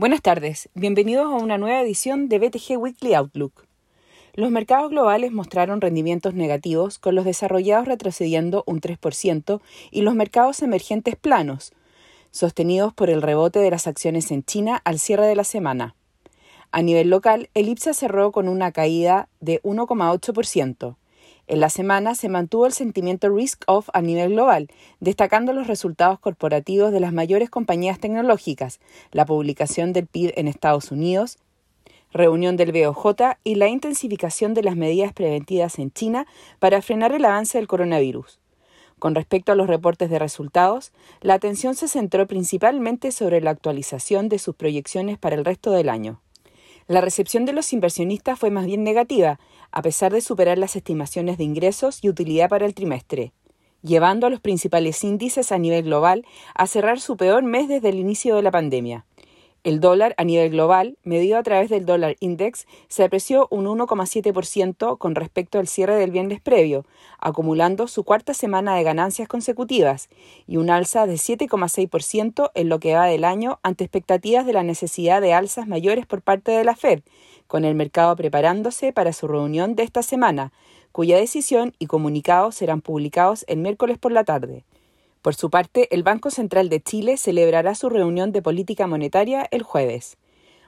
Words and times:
Buenas 0.00 0.22
tardes, 0.22 0.70
bienvenidos 0.72 1.26
a 1.26 1.36
una 1.36 1.58
nueva 1.58 1.82
edición 1.82 2.30
de 2.30 2.38
BTG 2.38 2.78
Weekly 2.78 3.12
Outlook. 3.12 3.66
Los 4.32 4.50
mercados 4.50 4.88
globales 4.88 5.30
mostraron 5.30 5.82
rendimientos 5.82 6.32
negativos, 6.32 6.98
con 6.98 7.14
los 7.14 7.26
desarrollados 7.26 7.86
retrocediendo 7.86 8.64
un 8.66 8.80
3% 8.80 9.60
y 9.90 10.00
los 10.00 10.14
mercados 10.14 10.62
emergentes 10.62 11.16
planos, 11.16 11.74
sostenidos 12.30 12.94
por 12.94 13.10
el 13.10 13.20
rebote 13.20 13.58
de 13.58 13.70
las 13.70 13.86
acciones 13.86 14.30
en 14.30 14.42
China 14.42 14.80
al 14.86 14.98
cierre 14.98 15.26
de 15.26 15.36
la 15.36 15.44
semana. 15.44 15.94
A 16.72 16.80
nivel 16.80 17.10
local, 17.10 17.50
el 17.52 17.68
IPSA 17.68 17.92
cerró 17.92 18.32
con 18.32 18.48
una 18.48 18.72
caída 18.72 19.28
de 19.40 19.60
1,8%. 19.64 20.96
En 21.50 21.58
la 21.58 21.68
semana 21.68 22.14
se 22.14 22.28
mantuvo 22.28 22.66
el 22.66 22.72
sentimiento 22.72 23.28
risk-off 23.28 23.88
a 23.92 24.00
nivel 24.02 24.34
global, 24.34 24.68
destacando 25.00 25.52
los 25.52 25.66
resultados 25.66 26.20
corporativos 26.20 26.92
de 26.92 27.00
las 27.00 27.12
mayores 27.12 27.50
compañías 27.50 27.98
tecnológicas, 27.98 28.78
la 29.10 29.26
publicación 29.26 29.92
del 29.92 30.06
PIB 30.06 30.32
en 30.36 30.46
Estados 30.46 30.92
Unidos, 30.92 31.38
reunión 32.12 32.56
del 32.56 32.70
BOJ 32.70 33.34
y 33.42 33.56
la 33.56 33.66
intensificación 33.66 34.54
de 34.54 34.62
las 34.62 34.76
medidas 34.76 35.12
preventivas 35.12 35.80
en 35.80 35.90
China 35.90 36.24
para 36.60 36.82
frenar 36.82 37.10
el 37.10 37.24
avance 37.24 37.58
del 37.58 37.66
coronavirus. 37.66 38.38
Con 39.00 39.16
respecto 39.16 39.50
a 39.50 39.56
los 39.56 39.66
reportes 39.66 40.08
de 40.08 40.20
resultados, 40.20 40.92
la 41.20 41.34
atención 41.34 41.74
se 41.74 41.88
centró 41.88 42.28
principalmente 42.28 43.10
sobre 43.10 43.40
la 43.40 43.50
actualización 43.50 44.28
de 44.28 44.38
sus 44.38 44.54
proyecciones 44.54 45.18
para 45.18 45.34
el 45.34 45.44
resto 45.44 45.72
del 45.72 45.88
año. 45.88 46.20
La 46.90 47.00
recepción 47.00 47.44
de 47.44 47.52
los 47.52 47.72
inversionistas 47.72 48.36
fue 48.36 48.50
más 48.50 48.66
bien 48.66 48.82
negativa, 48.82 49.38
a 49.70 49.80
pesar 49.80 50.12
de 50.12 50.20
superar 50.20 50.58
las 50.58 50.74
estimaciones 50.74 51.38
de 51.38 51.44
ingresos 51.44 52.02
y 52.02 52.08
utilidad 52.08 52.48
para 52.48 52.66
el 52.66 52.74
trimestre, 52.74 53.32
llevando 53.80 54.26
a 54.26 54.30
los 54.30 54.40
principales 54.40 55.04
índices 55.04 55.52
a 55.52 55.58
nivel 55.58 55.84
global 55.84 56.26
a 56.52 56.66
cerrar 56.66 56.98
su 56.98 57.16
peor 57.16 57.44
mes 57.44 57.68
desde 57.68 57.90
el 57.90 58.00
inicio 58.00 58.34
de 58.34 58.42
la 58.42 58.50
pandemia. 58.50 59.06
El 59.62 59.78
dólar 59.78 60.14
a 60.16 60.24
nivel 60.24 60.48
global, 60.48 60.96
medido 61.02 61.36
a 61.36 61.42
través 61.42 61.68
del 61.68 61.84
dólar 61.84 62.16
index, 62.20 62.66
se 62.88 63.04
apreció 63.04 63.46
un 63.50 63.66
1,7% 63.66 64.96
con 64.96 65.14
respecto 65.14 65.58
al 65.58 65.68
cierre 65.68 65.96
del 65.96 66.12
viernes 66.12 66.40
previo, 66.40 66.86
acumulando 67.18 67.86
su 67.86 68.02
cuarta 68.02 68.32
semana 68.32 68.74
de 68.74 68.84
ganancias 68.84 69.28
consecutivas 69.28 70.08
y 70.46 70.56
un 70.56 70.70
alza 70.70 71.06
de 71.06 71.16
7,6% 71.16 72.52
en 72.54 72.68
lo 72.70 72.80
que 72.80 72.94
va 72.94 73.04
del 73.04 73.22
año 73.22 73.58
ante 73.62 73.84
expectativas 73.84 74.46
de 74.46 74.54
la 74.54 74.62
necesidad 74.62 75.20
de 75.20 75.34
alzas 75.34 75.68
mayores 75.68 76.06
por 76.06 76.22
parte 76.22 76.52
de 76.52 76.64
la 76.64 76.74
Fed, 76.74 77.02
con 77.46 77.66
el 77.66 77.74
mercado 77.74 78.16
preparándose 78.16 78.94
para 78.94 79.12
su 79.12 79.28
reunión 79.28 79.74
de 79.74 79.82
esta 79.82 80.02
semana, 80.02 80.54
cuya 80.90 81.18
decisión 81.18 81.74
y 81.78 81.84
comunicados 81.84 82.54
serán 82.54 82.80
publicados 82.80 83.44
el 83.46 83.58
miércoles 83.58 83.98
por 83.98 84.12
la 84.12 84.24
tarde. 84.24 84.64
Por 85.22 85.34
su 85.34 85.50
parte, 85.50 85.94
el 85.94 86.02
Banco 86.02 86.30
Central 86.30 86.68
de 86.68 86.80
Chile 86.80 87.16
celebrará 87.16 87.74
su 87.74 87.90
reunión 87.90 88.32
de 88.32 88.40
política 88.40 88.86
monetaria 88.86 89.46
el 89.50 89.62
jueves. 89.62 90.16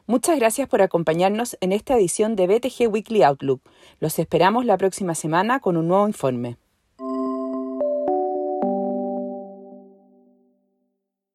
Muchas 0.06 0.38
gracias 0.38 0.68
por 0.68 0.82
acompañarnos 0.82 1.56
en 1.60 1.72
esta 1.72 1.96
edición 1.96 2.36
de 2.36 2.46
BTG 2.46 2.92
Weekly 2.92 3.22
Outlook. 3.22 3.62
Los 3.98 4.18
esperamos 4.18 4.66
la 4.66 4.76
próxima 4.76 5.14
semana 5.14 5.60
con 5.60 5.76
un 5.76 5.88
nuevo 5.88 6.06
informe. 6.06 6.58